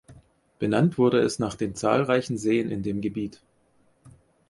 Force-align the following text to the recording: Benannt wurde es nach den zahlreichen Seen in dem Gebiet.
Benannt 0.57 0.97
wurde 0.97 1.19
es 1.19 1.37
nach 1.37 1.53
den 1.53 1.75
zahlreichen 1.75 2.35
Seen 2.39 2.71
in 2.71 2.81
dem 2.81 3.01
Gebiet. 3.01 3.39